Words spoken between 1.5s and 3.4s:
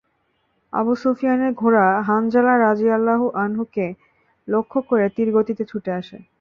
ঘোড়া হানজালা রাযিয়াল্লাহু